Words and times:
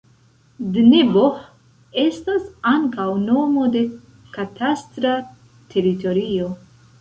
Dneboh 0.77 1.35
estas 2.03 2.47
ankaŭ 2.71 3.05
nomo 3.27 3.67
de 3.77 3.85
katastra 4.39 5.13
teritorio. 5.77 6.51